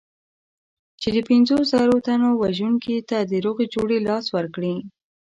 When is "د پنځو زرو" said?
1.15-1.95